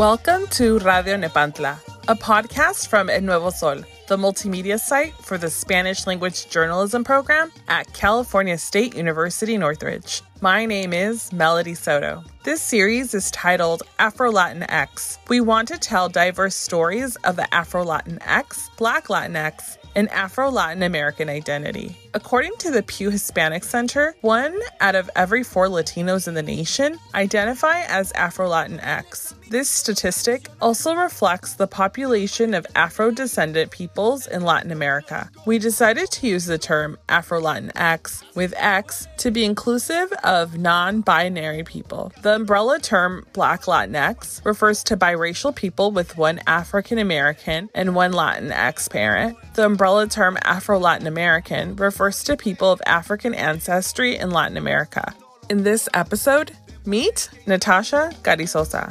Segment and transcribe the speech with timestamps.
[0.00, 1.76] Welcome to Radio Nepantla,
[2.08, 7.52] a podcast from El Nuevo Sol, the multimedia site for the Spanish language journalism program
[7.68, 10.22] at California State University Northridge.
[10.40, 12.24] My name is Melody Soto.
[12.44, 15.18] This series is titled Afro Latin X.
[15.28, 20.08] We want to tell diverse stories of the Afro Latin X, Black Latin X, and
[20.12, 21.94] Afro Latin American identity.
[22.12, 26.98] According to the Pew Hispanic Center, one out of every four Latinos in the nation
[27.14, 29.34] identify as Afro Latinx.
[29.48, 35.28] This statistic also reflects the population of Afro descendant peoples in Latin America.
[35.44, 41.00] We decided to use the term Afro Latinx with X to be inclusive of non
[41.00, 42.12] binary people.
[42.22, 48.12] The umbrella term Black Latinx refers to biracial people with one African American and one
[48.12, 49.36] Latinx parent.
[49.54, 55.14] The umbrella term Afro Latin American refers to people of African ancestry in Latin America.
[55.50, 56.52] In this episode,
[56.86, 58.90] meet Natasha Carrizosa.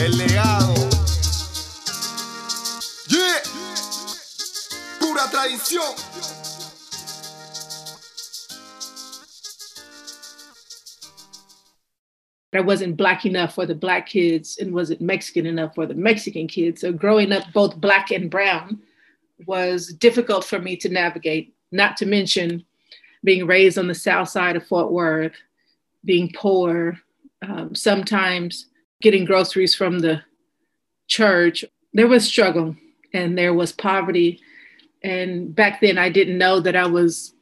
[0.00, 0.29] El
[5.40, 5.96] Tradición.
[12.52, 16.46] I wasn't black enough for the black kids and wasn't Mexican enough for the Mexican
[16.46, 16.82] kids.
[16.82, 18.80] So growing up both black and brown
[19.46, 22.62] was difficult for me to navigate, not to mention
[23.24, 25.36] being raised on the south side of Fort Worth,
[26.04, 26.98] being poor,
[27.40, 28.66] um, sometimes
[29.00, 30.20] getting groceries from the
[31.06, 31.64] church.
[31.94, 32.76] There was struggle
[33.14, 34.42] and there was poverty.
[35.02, 37.34] And back then, I didn't know that I was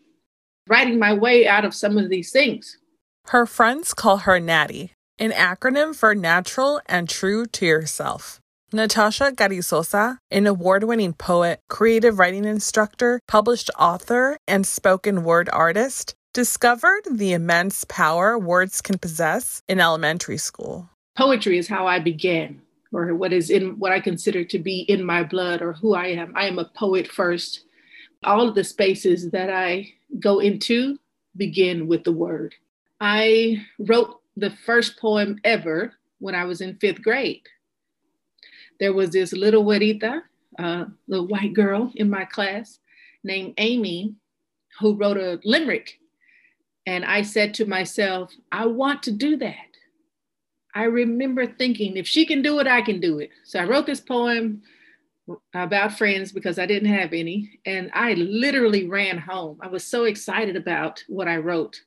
[0.68, 2.78] writing my way out of some of these things.
[3.26, 8.40] Her friends call her Natty, an acronym for Natural and True to Yourself.
[8.72, 16.14] Natasha Carrizosa, an award winning poet, creative writing instructor, published author, and spoken word artist,
[16.34, 20.90] discovered the immense power words can possess in elementary school.
[21.16, 22.60] Poetry is how I began,
[22.92, 26.06] or what is in what I consider to be in my blood, or who I
[26.06, 26.32] am.
[26.36, 27.64] I am a poet first.
[28.24, 30.98] All of the spaces that I go into
[31.36, 32.54] begin with the word.
[33.00, 37.42] I wrote the first poem ever when I was in fifth grade.
[38.80, 40.22] There was this little güerita,
[40.58, 42.78] uh, little white girl in my class
[43.24, 44.14] named Amy,
[44.80, 45.98] who wrote a limerick.
[46.86, 49.54] And I said to myself, I want to do that.
[50.78, 53.30] I remember thinking, if she can do it, I can do it.
[53.42, 54.62] So I wrote this poem
[55.52, 57.58] about friends because I didn't have any.
[57.66, 59.58] And I literally ran home.
[59.60, 61.82] I was so excited about what I wrote.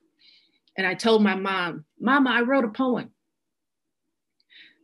[0.77, 3.11] And I told my mom, Mama, I wrote a poem.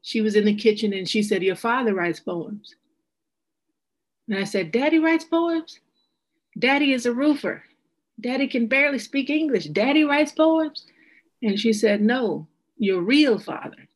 [0.04, 2.76] She was in the kitchen and she said, Your father writes poems.
[4.30, 5.82] And I said, Daddy writes poems?
[6.58, 7.62] Daddy is a roofer.
[8.22, 9.66] Daddy can barely speak English.
[9.66, 10.86] Daddy writes poems?
[11.44, 12.48] And she said, No,
[12.78, 13.87] your real father.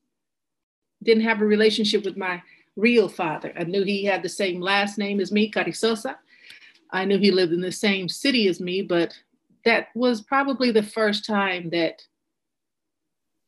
[1.04, 2.42] Didn't have a relationship with my
[2.76, 3.54] real father.
[3.58, 6.16] I knew he had the same last name as me, Carrizosa.
[6.92, 9.18] I knew he lived in the same city as me, but
[9.66, 12.02] that was probably the first time that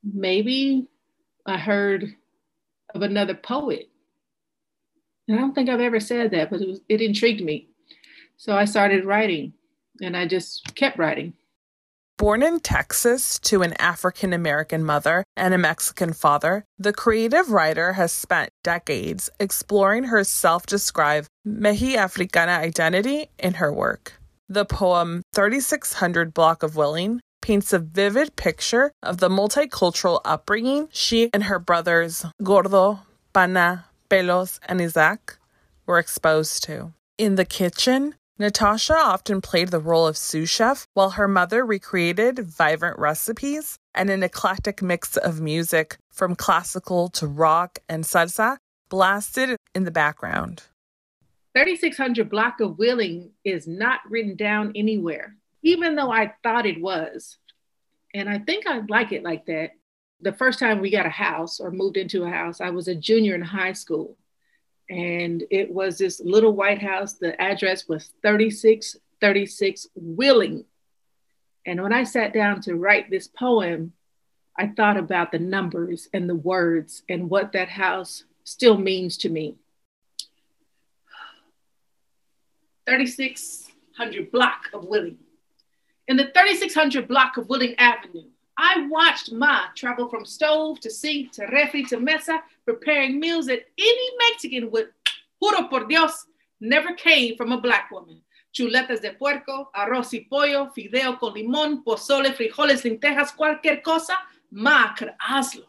[0.04, 0.88] maybe
[1.46, 2.16] I heard
[2.94, 3.90] of another poet.
[5.28, 7.70] And I don't think I've ever said that, but it, was, it intrigued me.
[8.38, 9.54] So I started writing
[10.02, 11.34] and I just kept writing.
[12.18, 17.94] Born in Texas to an African American mother and a Mexican father, the creative writer
[17.94, 24.14] has spent decades exploring her self described Mexiafricana identity in her work.
[24.48, 31.32] The poem 3600 Block of Willing paints a vivid picture of the multicultural upbringing she
[31.34, 33.00] and her brothers Gordo,
[33.34, 35.38] Pana, Pelos, and Isaac
[35.88, 36.94] were exposed to.
[37.18, 42.40] In the kitchen, Natasha often played the role of sous chef while her mother recreated
[42.40, 48.58] vibrant recipes and an eclectic mix of music from classical to rock and salsa
[48.90, 50.64] blasted in the background.
[51.56, 57.38] 3600 Block of Willing is not written down anywhere, even though I thought it was.
[58.16, 59.74] And I think I like it like that.
[60.22, 62.96] The first time we got a house or moved into a house, I was a
[62.96, 64.18] junior in high school.
[64.90, 67.14] And it was this little white house.
[67.14, 70.66] The address was 3636 Willing.
[71.66, 73.94] And when I sat down to write this poem,
[74.58, 79.30] I thought about the numbers and the words and what that house still means to
[79.30, 79.56] me.
[82.86, 85.18] 3600 block of Willing.
[86.08, 91.32] In the 3600 block of Willing Avenue, I watched Ma travel from stove to sink
[91.34, 94.90] to refri to mesa, preparing meals that any Mexican would,
[95.42, 96.26] juro por Dios,
[96.60, 98.22] never came from a black woman.
[98.54, 104.14] Chuletas de puerco, arroz y pollo, fideo con limón, pozole, frijoles, lentejas, cualquier cosa,
[104.52, 105.66] Ma could hazlo.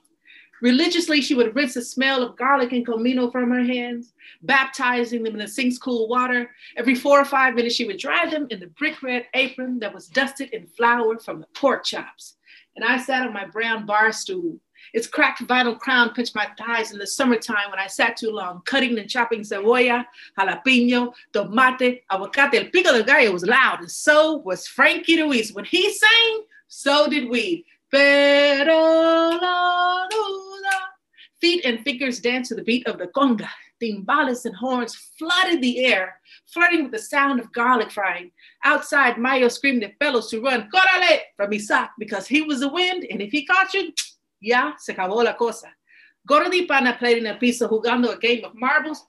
[0.61, 5.35] Religiously, she would rinse the smell of garlic and comino from her hands, baptizing them
[5.35, 6.51] in the sink's cool water.
[6.77, 9.93] Every four or five minutes, she would dry them in the brick red apron that
[9.93, 12.37] was dusted in flour from the pork chops.
[12.77, 14.59] And I sat on my brown bar stool.
[14.93, 18.63] Its cracked vinyl crown pinched my thighs in the summertime when I sat too long,
[18.65, 20.05] cutting and chopping cebolla,
[20.39, 22.55] jalapeno, tomate, aguacate.
[22.55, 25.53] El pico de gallo was loud, and so was Frankie Ruiz.
[25.53, 27.65] When he sang, so did we.
[27.91, 30.79] Pero la duda.
[31.41, 33.49] Feet and fingers danced to the beat of the conga.
[33.85, 38.31] Timbales and horns flooded the air, flirting with the sound of garlic frying.
[38.65, 43.07] Outside, Mayo screamed at fellows to run, Corale, from Isaac, because he was the wind,
[43.11, 43.93] and if he caught you,
[44.41, 45.69] ya se acabó la cosa.
[46.29, 49.05] Gordi Pana played in a piso jugando a game of marbles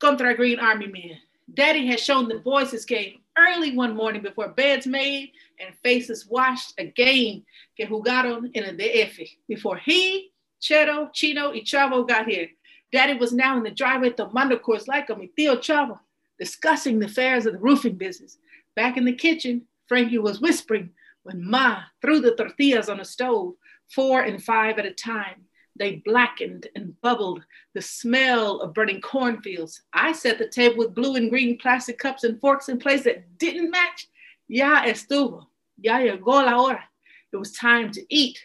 [0.00, 1.18] contra Green Army man.
[1.52, 6.26] Daddy had shown the boys his game early one morning before beds made and faces
[6.26, 7.44] washed a game
[7.76, 12.48] que jugaron in a DF before he, Chero, Chino, y Chavo got here.
[12.94, 15.98] Daddy was now in the driveway at tomando course like a mi tío Chavo,
[16.38, 18.38] discussing the affairs of the roofing business.
[18.76, 20.90] Back in the kitchen, Frankie was whispering
[21.24, 23.54] when Ma threw the tortillas on the stove,
[23.92, 25.42] four and five at a time.
[25.74, 27.44] They blackened and bubbled,
[27.74, 29.82] the smell of burning cornfields.
[29.92, 33.38] I set the table with blue and green plastic cups and forks in place that
[33.38, 34.06] didn't match.
[34.46, 35.46] Ya estuvo.
[35.80, 36.84] Ya llegó la hora.
[37.32, 38.38] It was time to eat.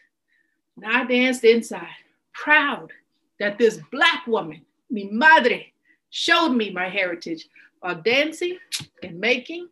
[0.76, 1.86] And I danced inside,
[2.34, 2.92] proud
[3.40, 5.74] that this Black woman, mi madre,
[6.10, 7.48] showed me my heritage
[7.80, 8.58] while dancing
[9.04, 9.70] and making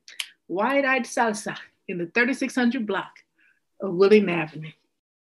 [0.47, 3.11] wide eyed salsa in the 3600 block
[3.81, 4.71] of Willing Avenue.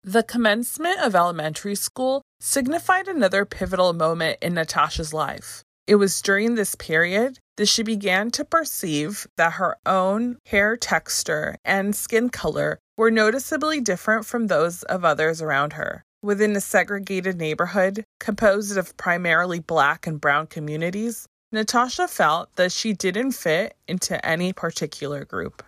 [0.03, 5.63] The commencement of elementary school signified another pivotal moment in Natasha's life.
[5.87, 11.57] It was during this period that she began to perceive that her own hair texture
[11.65, 16.05] and skin color were noticeably different from those of others around her.
[16.27, 22.93] Within a segregated neighborhood composed of primarily black and brown communities, Natasha felt that she
[22.93, 25.63] didn't fit into any particular group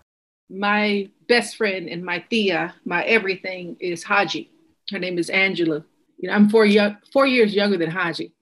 [0.50, 4.50] my best friend and my tia, my everything is Haji.
[4.90, 5.84] Her name is Angela.
[6.18, 8.32] You know, I'm four young, four years younger than Haji.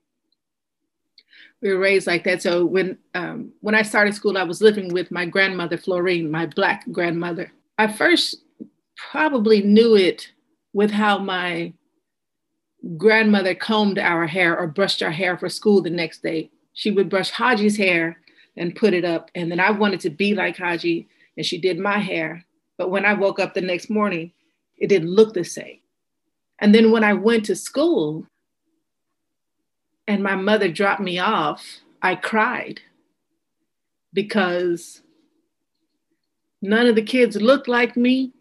[1.63, 2.43] We were raised like that.
[2.43, 6.47] So when um, when I started school, I was living with my grandmother Florine, my
[6.47, 7.51] black grandmother.
[7.79, 8.37] I first
[9.11, 10.31] probably knew it
[10.73, 11.73] with how my
[12.97, 16.51] grandmother combed our hair or brushed our hair for school the next day.
[16.73, 18.19] She would brush Haji's hair
[18.57, 21.79] and put it up, and then I wanted to be like Haji and she did
[21.79, 22.45] my hair.
[22.79, 24.33] But when I woke up the next morning,
[24.79, 25.81] it didn't look the same.
[26.59, 28.27] And then when I went to school
[30.09, 32.81] and my mother dropped me off, I cried
[34.13, 35.03] because
[36.63, 38.33] none of the kids looked like me.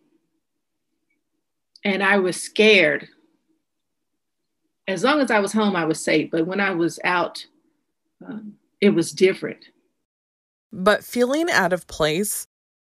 [1.83, 3.07] And I was scared.
[4.87, 6.31] As long as I was home, I was safe.
[6.31, 7.45] But when I was out,
[8.25, 9.65] um, it was different.
[10.71, 12.47] But feeling out of place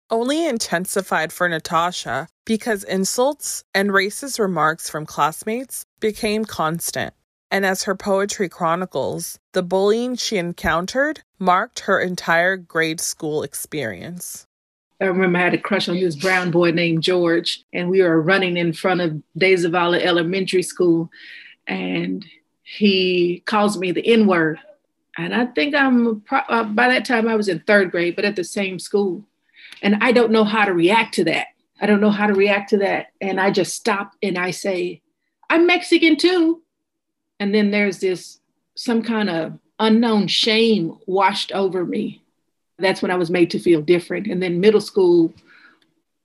[0.09, 7.13] only intensified for Natasha because insults and racist remarks from classmates became constant.
[7.49, 14.45] And as her poetry chronicles, the bullying she encountered marked her entire grade school experience.
[14.99, 18.21] I remember I had a crush on this brown boy named George, and we were
[18.21, 21.09] running in front of De Zavala Elementary School,
[21.67, 22.25] and
[22.63, 24.59] he calls me the N word.
[25.17, 28.35] And I think I'm, uh, by that time I was in third grade, but at
[28.35, 29.25] the same school.
[29.81, 31.47] And I don't know how to react to that.
[31.81, 33.07] I don't know how to react to that.
[33.21, 35.01] And I just stop and I say,
[35.49, 36.61] I'm Mexican too.
[37.39, 38.39] And then there's this
[38.75, 42.21] some kind of unknown shame washed over me.
[42.79, 44.27] That's when I was made to feel different.
[44.27, 45.33] And then middle school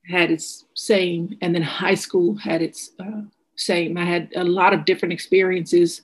[0.07, 3.23] had its same, and then high school had its uh,
[3.57, 3.97] same.
[3.97, 6.03] I had a lot of different experiences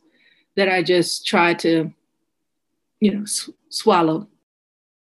[0.56, 1.92] that I just tried to,
[3.00, 4.28] you know, sw- swallow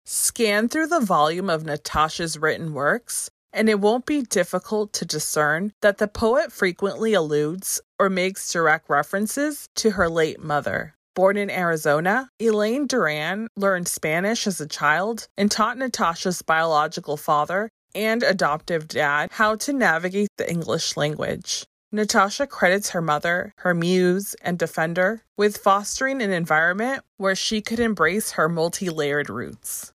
[0.08, 5.74] Scan through the volume of Natasha's written works, and it won't be difficult to discern
[5.82, 10.94] that the poet frequently alludes or makes direct references to her late mother.
[11.16, 17.70] Born in Arizona, Elaine Duran learned Spanish as a child and taught Natasha's biological father
[17.96, 21.66] and adoptive dad how to navigate the English language.
[21.96, 27.80] Natasha credits her mother, her muse, and defender with fostering an environment where she could
[27.80, 29.94] embrace her multi layered roots.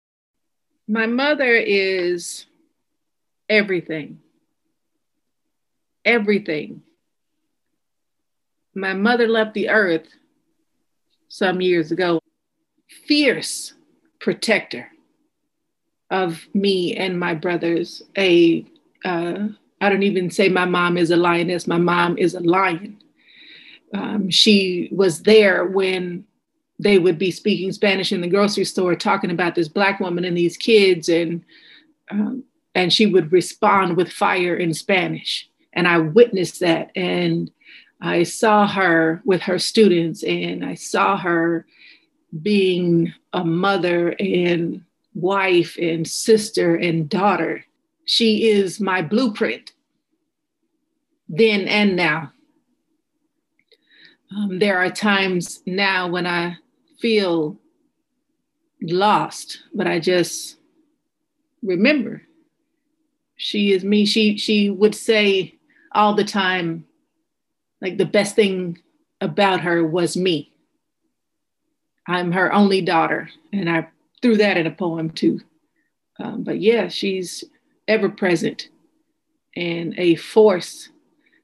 [0.86, 2.46] My mother is
[3.48, 4.20] everything.
[6.04, 6.82] everything.
[8.74, 10.06] My mother left the earth
[11.28, 12.20] some years ago,
[13.06, 13.74] fierce
[14.20, 14.88] protector
[16.10, 18.02] of me and my brothers.
[18.16, 18.64] A
[19.04, 19.48] uh,
[19.80, 21.66] I don't even say my mom is a lioness.
[21.66, 23.02] My mom is a lion.
[23.94, 26.24] Um, she was there when
[26.78, 30.36] they would be speaking Spanish in the grocery store, talking about this black woman and
[30.36, 31.42] these kids, and
[32.10, 32.44] um,
[32.74, 35.48] and she would respond with fire in Spanish.
[35.72, 37.50] And I witnessed that, and
[38.00, 41.66] I saw her with her students, and I saw her
[42.42, 47.64] being a mother and wife and sister and daughter.
[48.08, 49.72] She is my blueprint
[51.28, 52.32] then and now.
[54.34, 56.56] Um, there are times now when I
[56.98, 57.58] feel
[58.80, 60.56] lost, but I just
[61.62, 62.22] remember
[63.36, 64.06] she is me.
[64.06, 65.56] She she would say
[65.92, 66.86] all the time,
[67.82, 68.78] like the best thing
[69.20, 70.50] about her was me.
[72.06, 73.88] I'm her only daughter, and I
[74.22, 75.42] threw that in a poem too.
[76.18, 77.44] Um, but yeah, she's
[77.88, 78.68] ever present
[79.56, 80.90] and a force.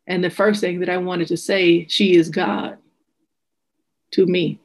[0.06, 2.78] And the first thing that I wanted to say, she is God
[4.12, 4.60] to me.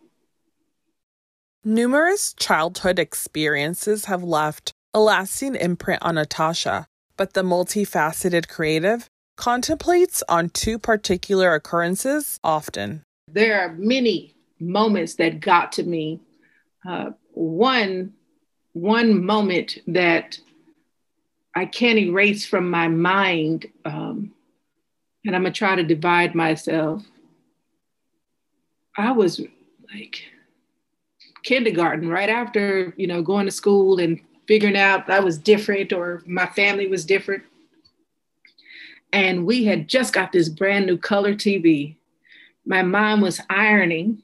[1.64, 10.24] Numerous childhood experiences have left a lasting imprint on Natasha, but the multifaceted creative contemplates
[10.28, 13.04] on two particular occurrences often.
[13.32, 16.20] There are many moments that got to me.
[16.88, 18.14] Uh, one,
[18.74, 20.40] one moment that
[21.56, 24.34] I can't erase from my mind, um,
[25.26, 27.04] and I'm gonna try to divide myself.
[28.98, 29.42] I was
[29.94, 30.24] like
[31.44, 36.24] kindergarten, right after you know going to school and figuring out I was different or
[36.26, 37.44] my family was different.
[39.14, 41.96] And we had just got this brand new color TV.
[42.66, 44.22] My mom was ironing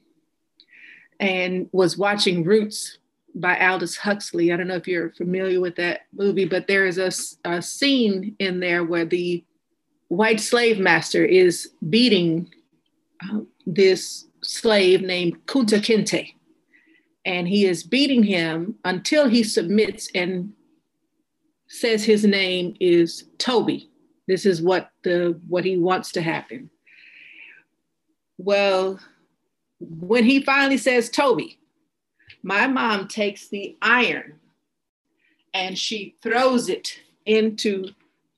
[1.20, 2.98] and was watching Roots
[3.36, 4.52] by Alex Haley.
[4.52, 7.12] I don't know if you're familiar with that movie, but there is a,
[7.50, 9.44] a scene in there where the
[10.08, 12.52] white slave master is beating
[13.24, 16.34] uh, this slave named Kunta Kinte.
[17.26, 20.54] And he is beating him until he submits and
[21.68, 23.90] says his name is Toby.
[24.28, 26.70] This is what the what he wants to happen.
[28.38, 29.00] Well,
[29.80, 31.60] when he finally says Toby,
[32.46, 34.36] my mom takes the iron
[35.52, 37.90] and she throws it into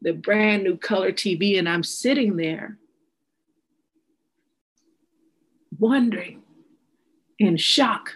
[0.02, 2.78] the brand new color TV, and I'm sitting there
[5.78, 6.42] wondering
[7.38, 8.14] in shock.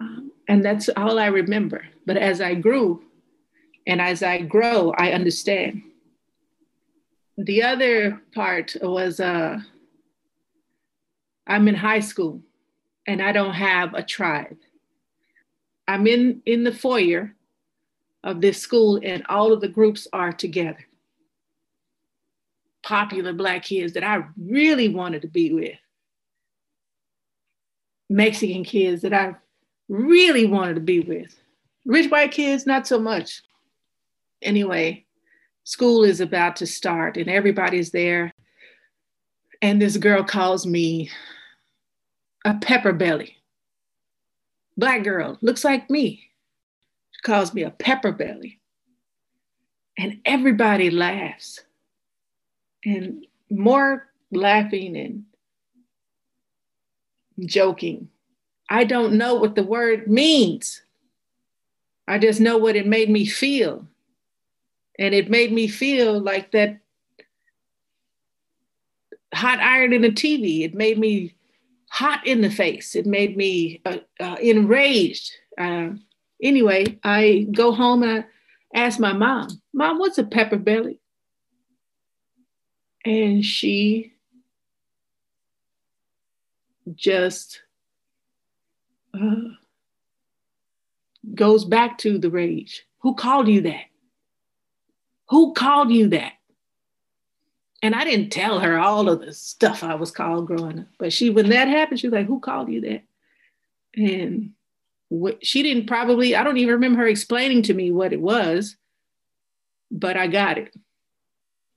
[0.00, 1.84] Um, and that's all I remember.
[2.06, 3.04] But as I grew
[3.86, 5.82] and as I grow, I understand.
[7.36, 9.58] The other part was uh,
[11.46, 12.40] I'm in high school
[13.08, 14.58] and I don't have a tribe.
[15.88, 17.34] I'm in, in the foyer
[18.22, 20.86] of this school and all of the groups are together.
[22.82, 25.78] Popular Black kids that I really wanted to be with.
[28.10, 29.34] Mexican kids that I
[29.88, 31.34] really wanted to be with.
[31.86, 33.42] Rich white kids, not so much.
[34.42, 35.06] Anyway,
[35.64, 38.34] school is about to start and everybody's there.
[39.62, 41.10] And this girl calls me
[42.48, 43.36] a pepper belly.
[44.78, 46.30] Black girl, looks like me.
[47.10, 48.58] She calls me a pepper belly.
[49.98, 51.60] And everybody laughs.
[52.86, 55.24] And more laughing and
[57.46, 58.08] joking.
[58.70, 60.80] I don't know what the word means.
[62.06, 63.86] I just know what it made me feel.
[64.98, 66.78] And it made me feel like that
[69.34, 70.62] hot iron in the TV.
[70.62, 71.34] It made me
[71.90, 72.94] hot in the face.
[72.94, 75.32] It made me uh, uh, enraged.
[75.56, 75.90] Uh,
[76.42, 78.24] anyway, I go home and
[78.74, 81.00] I ask my mom, Mom, what's a pepper belly?
[83.04, 84.12] And she
[86.94, 87.62] just
[89.14, 89.34] uh,
[91.34, 92.84] goes back to the rage.
[93.00, 93.84] Who called you that?
[95.30, 96.32] Who called you that?
[97.82, 100.86] And I didn't tell her all of the stuff I was called growing up.
[100.98, 103.02] But she, when that happened, she was like, "Who called you that?"
[103.94, 104.52] And
[105.08, 106.34] what, she didn't probably.
[106.34, 108.76] I don't even remember her explaining to me what it was,
[109.90, 110.72] but I got it.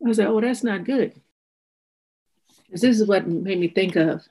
[0.03, 1.13] I was like, "Oh, that's not good."
[2.69, 4.27] This is what made me think of.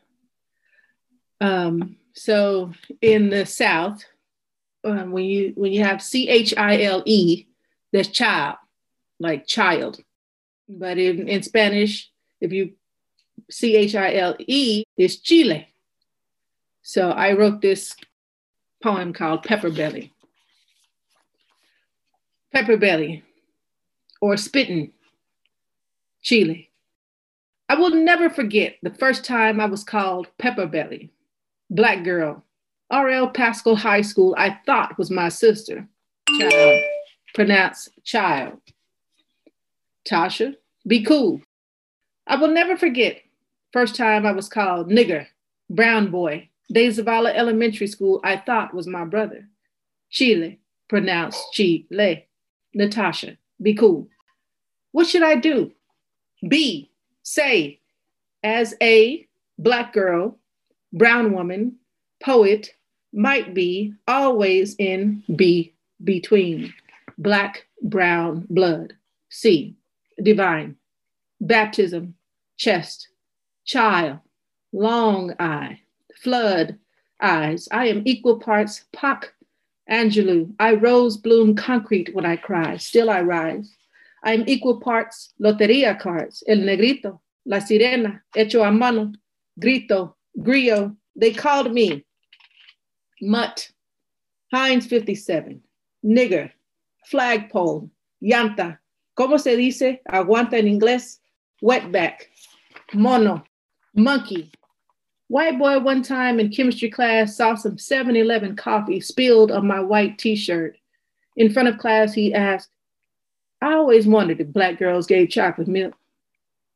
[1.41, 4.05] Um, so in the South,
[4.83, 7.47] um, when you when you have C H I L E,
[7.93, 8.57] that's child,
[9.21, 10.03] like child
[10.79, 12.11] but in, in Spanish,
[12.41, 12.73] if you
[13.51, 15.67] C H I L E, is Chile.
[16.83, 17.97] So I wrote this
[18.83, 20.13] poem called Pepper Belly.
[22.53, 23.23] Pepper Belly,
[24.21, 24.93] or Spitting,
[26.23, 26.71] Chile.
[27.69, 31.13] I will never forget the first time I was called Pepper Belly,
[31.71, 32.45] black girl,
[32.91, 33.29] R.L.
[33.31, 35.87] Paschal High School, I thought was my sister.
[36.41, 36.83] Child,
[37.35, 38.61] pronounced child.
[40.05, 40.57] Tasha,
[40.87, 41.41] be cool.
[42.27, 43.23] I will never forget
[43.73, 45.27] first time I was called nigger,
[45.69, 49.49] brown boy, De Zavala Elementary School, I thought was my brother.
[50.11, 52.27] Chile, pronounced Chile.
[52.75, 54.09] Natasha, be cool.
[54.93, 55.73] What should I do?
[56.47, 56.91] Be,
[57.23, 57.81] say,
[58.43, 59.27] as a
[59.59, 60.39] black girl,
[60.93, 61.77] brown woman,
[62.23, 62.71] poet,
[63.13, 66.73] might be, always in, be, between,
[67.19, 68.95] black, brown, blood.
[69.29, 69.77] C,
[70.23, 70.77] divine,
[71.41, 72.15] baptism,
[72.57, 73.09] chest,
[73.65, 74.19] child,
[74.73, 75.81] long eye,
[76.15, 76.79] flood
[77.21, 77.69] eyes.
[77.73, 79.33] I am equal parts Pac,
[79.91, 80.55] Angelou.
[80.59, 83.75] I rose bloom concrete when I cry, still I rise.
[84.23, 89.13] I am equal parts loteria cards, el negrito, la sirena, hecho a mano,
[89.59, 90.97] grito, grillo.
[91.17, 92.05] They called me
[93.21, 93.71] mutt,
[94.53, 95.61] Heinz 57,
[96.05, 96.51] nigger,
[97.11, 97.91] flagpole,
[98.23, 98.79] llanta,
[99.21, 100.01] ¿cómo se dice?
[100.07, 101.21] Aguanta en inglés,
[101.61, 102.31] wetback,
[102.95, 103.45] mono,
[103.95, 104.51] monkey.
[105.29, 109.79] White boy one time in chemistry class saw some 7 Eleven coffee spilled on my
[109.79, 110.79] white t shirt.
[111.37, 112.71] In front of class, he asked,
[113.61, 115.95] I always wondered if black girls gave chocolate milk.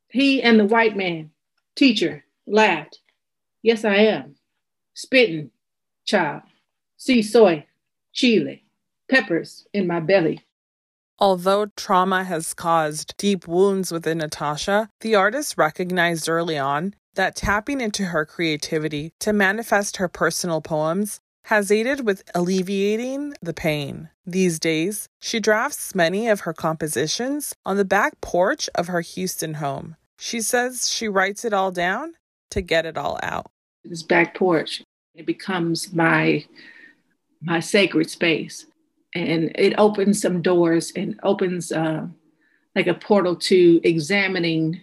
[0.09, 1.31] He and the white man,
[1.75, 2.99] teacher, laughed.
[3.63, 4.35] Yes, I am.
[4.93, 5.49] Spitting,
[6.05, 6.43] child.
[6.97, 7.65] See soy,
[8.13, 8.63] chili,
[9.09, 10.45] peppers in my belly.
[11.17, 17.79] Although trauma has caused deep wounds within Natasha, the artist recognized early on that tapping
[17.79, 24.09] into her creativity to manifest her personal poems has aided with alleviating the pain.
[24.25, 29.55] These days, she drafts many of her compositions on the back porch of her Houston
[29.55, 29.95] home.
[30.19, 32.15] She says she writes it all down
[32.49, 33.51] to get it all out.
[33.85, 34.81] This back porch,
[35.13, 36.45] it becomes my
[37.41, 38.65] my sacred space
[39.15, 42.05] and it opens some doors and opens uh,
[42.75, 44.81] like a portal to examining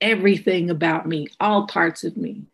[0.00, 2.44] everything about me, all parts of me,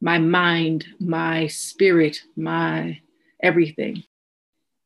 [0.00, 3.00] my mind, my spirit, my
[3.42, 4.04] everything.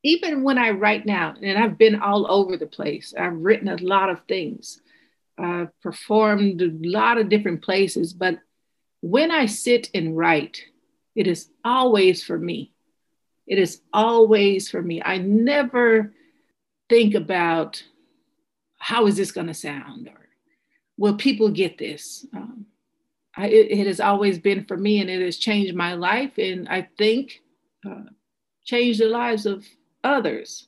[0.03, 3.75] Even when I write now, and I've been all over the place, I've written a
[3.77, 4.81] lot of things,
[5.37, 8.39] I've performed a lot of different places, but
[9.01, 10.61] when I sit and write,
[11.15, 12.74] it is always for me.
[13.47, 15.01] It is always for me.
[15.03, 16.13] I never
[16.89, 17.83] think about
[18.77, 20.25] how is this going to sound or
[20.97, 22.25] will people get this.
[22.33, 22.65] Um,
[23.35, 26.69] I, it, it, has always been for me, and it has changed my life, and
[26.69, 27.41] I think
[27.85, 28.03] uh,
[28.63, 29.65] changed the lives of
[30.03, 30.67] others.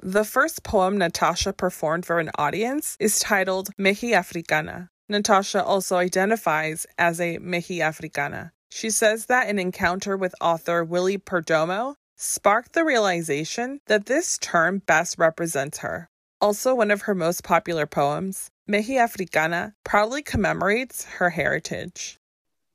[0.00, 4.88] The first poem Natasha performed for an audience is titled MexiAfricana.
[5.08, 8.52] Natasha also identifies as a MexiAfricana.
[8.74, 14.78] She says that an encounter with author Willie Perdomo sparked the realization that this term
[14.78, 16.10] best represents her.
[16.40, 22.18] Also, one of her most popular poems, MexiAfricana, proudly commemorates her heritage.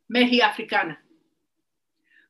[0.10, 0.96] MexiAfricana.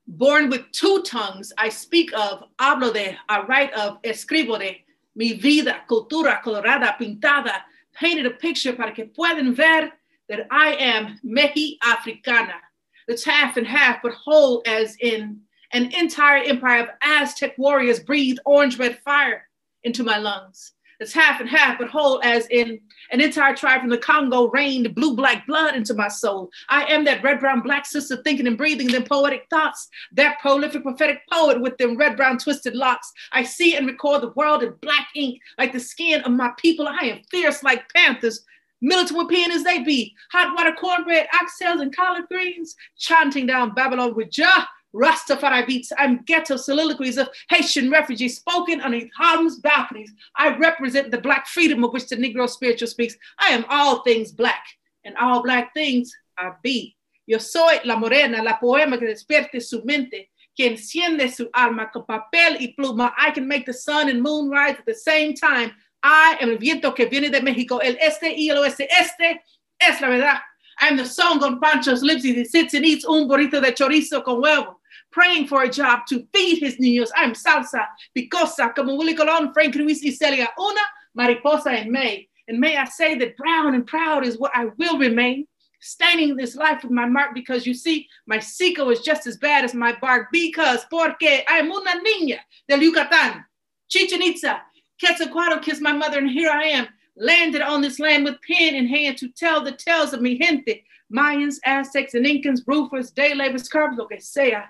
[0.08, 5.34] Born with two tongues, I speak of, hablo de, I write of, escribo de, mi
[5.34, 7.62] vida, cultura colorada, pintada,
[7.94, 9.92] painted a picture para que puedan ver
[10.28, 12.62] that I am MexiAfricana
[13.10, 15.42] that's half and half, but whole as in
[15.74, 19.48] an entire empire of Aztec warriors breathed orange red fire
[19.84, 20.74] into my lungs.
[21.00, 22.80] It's half and half, but whole as in
[23.12, 26.52] an entire tribe from the Congo rained blue black blood into my soul.
[26.68, 30.84] I am that red brown black sister thinking and breathing them poetic thoughts, that prolific
[30.84, 33.12] prophetic poet with them red brown twisted locks.
[33.32, 36.88] I see and record the world in black ink like the skin of my people.
[36.88, 38.46] I am fierce like panthers,
[38.82, 44.16] militant European as they be, hot water cornbread, oxtails, and collard greens, chanting down Babylon
[44.16, 44.68] with Jah.
[44.94, 50.12] Rastafari beats and ghetto soliloquies of Haitian refugees spoken on Harlem's balconies.
[50.36, 53.16] I represent the Black freedom of which the Negro spiritual speaks.
[53.38, 54.66] I am all things Black,
[55.06, 56.96] and all Black things I be.
[57.28, 62.06] Yo soy la morena, la poema que despierte su mente, que enciende su alma con
[62.06, 63.14] papel y pluma.
[63.16, 65.72] I can make the sun and moon rise at the same time.
[66.04, 68.88] I am el viento que viene de México, el este y el oeste.
[68.90, 69.44] Este
[69.80, 70.40] es la verdad.
[70.82, 72.24] I am the song on Pancho's lips.
[72.24, 74.80] He sits and eats un burrito de chorizo con huevo,
[75.12, 77.10] praying for a job to feed his niños.
[77.16, 80.50] I'm salsa, picosa, como Willie Colon, Frank Ruiz y Celia.
[80.58, 80.82] Una
[81.14, 82.30] mariposa en May.
[82.48, 85.48] And may I say that brown and proud is what I will remain,
[85.82, 89.64] staining this life with my mark because you see, my seco is just as bad
[89.64, 93.44] as my bark because, porque I'm una niña del Yucatan,
[93.88, 94.62] Chichen Itza,
[95.00, 98.88] Quetzalcoatl kissed my mother, and here I am, landed on this land with pen in
[98.88, 103.70] hand to tell the tales of mi gente, Mayans, Aztecs, and Incans, roofers, day laborers,
[103.70, 104.66] carpenters, lo que sea.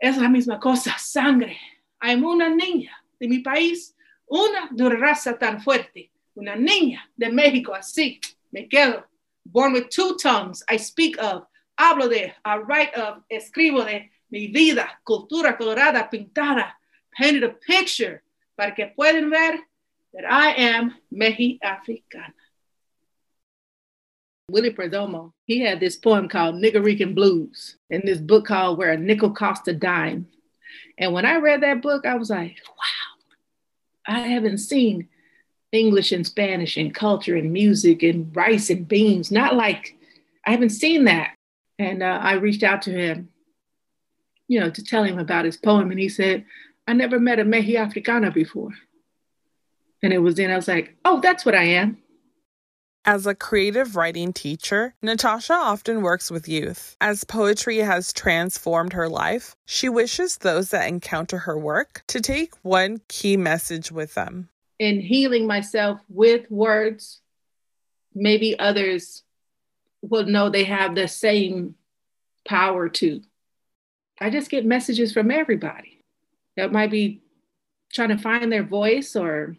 [0.00, 1.56] Es la misma cosa, sangre.
[2.02, 3.94] I'm una niña de mi país,
[4.30, 8.20] una de raza tan fuerte, una niña de México, así
[8.52, 9.04] me quedo.
[9.46, 11.46] Born with two tongues, I speak of,
[11.78, 16.72] hablo de, I write of, escribo de mi vida, cultura colorada, pintada,
[17.16, 18.22] painted a picture
[18.56, 19.58] para que puedan ver
[20.14, 22.32] that I am MexiAfricana.
[24.50, 28.96] Willie Perdomo, he had this poem called Niggerican Blues and this book called Where a
[28.96, 30.28] Nickel Cost a Dime.
[30.98, 35.08] And when I read that book, I was like, wow, I haven't seen
[35.72, 39.30] English and Spanish and culture and music and rice and beans.
[39.30, 39.96] Not like
[40.46, 41.34] I haven't seen that.
[41.78, 43.30] And uh, I reached out to him,
[44.46, 45.90] you know, to tell him about his poem.
[45.90, 46.44] And he said,
[46.86, 48.70] I never met a MexiAfricana before.
[50.02, 51.98] And it was then I was like, oh, that's what I am.
[53.06, 56.96] As a creative writing teacher, Natasha often works with youth.
[57.00, 62.54] As poetry has transformed her life, she wishes those that encounter her work to take
[62.62, 64.48] one key message with them.
[64.78, 67.20] In healing myself with words,
[68.14, 69.22] maybe others
[70.00, 71.74] will know they have the same
[72.46, 73.22] power too.
[74.18, 75.93] I just get messages from everybody
[76.56, 77.22] that might be
[77.92, 79.56] trying to find their voice or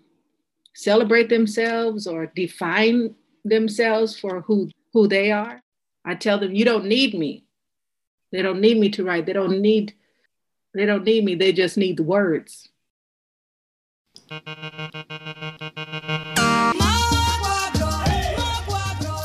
[0.73, 5.61] celebrate themselves or define themselves for who, who they are.
[6.03, 7.45] I tell them, you don't need me.
[8.31, 9.25] They don't need me to write.
[9.25, 9.93] They don't need
[10.75, 11.35] they don't need me.
[11.35, 12.67] They just need the words.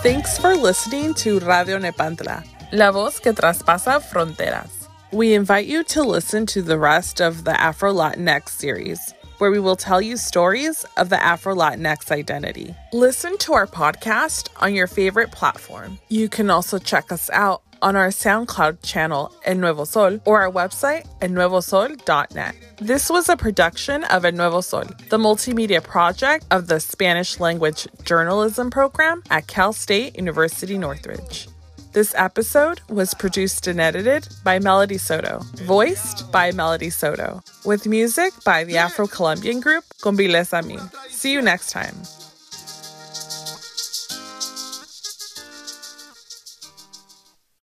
[0.02, 4.79] Thanks for listening to Radio Nepantla, la voz que traspasa fronteras.
[5.12, 9.58] We invite you to listen to the rest of the Afro Latinx series, where we
[9.58, 12.76] will tell you stories of the Afro Latinx identity.
[12.92, 15.98] Listen to our podcast on your favorite platform.
[16.10, 20.52] You can also check us out on our SoundCloud channel, El Nuevo Sol, or our
[20.52, 22.54] website, elnuevosol.net.
[22.78, 27.88] This was a production of El Nuevo Sol, the multimedia project of the Spanish language
[28.04, 31.48] journalism program at Cal State University Northridge.
[31.92, 38.32] This episode was produced and edited by Melody Soto, voiced by Melody Soto, with music
[38.44, 40.78] by the Afro Colombian group Combilesa Mí.
[41.10, 41.96] See you next time.